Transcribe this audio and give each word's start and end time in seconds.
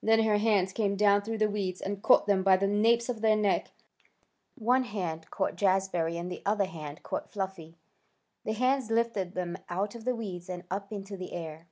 Then 0.00 0.22
her 0.22 0.38
hands 0.38 0.72
came 0.72 0.94
down 0.94 1.22
through 1.22 1.38
the 1.38 1.50
weeds, 1.50 1.80
and 1.80 2.00
caught 2.00 2.28
them 2.28 2.44
by 2.44 2.56
the 2.56 2.68
napes 2.68 3.08
of 3.08 3.22
their 3.22 3.34
necks. 3.34 3.72
One 4.54 4.84
hand 4.84 5.28
caught 5.32 5.56
Jazbury 5.56 6.16
and 6.16 6.30
the 6.30 6.42
other 6.46 6.66
hand 6.66 7.02
caught 7.02 7.32
Fluffy. 7.32 7.76
The 8.44 8.52
hands 8.52 8.88
lifted 8.92 9.34
them 9.34 9.58
out 9.68 9.96
of 9.96 10.04
the 10.04 10.14
weeds 10.14 10.48
and 10.48 10.62
up 10.70 10.92
into 10.92 11.16
the 11.16 11.32
air. 11.32 11.66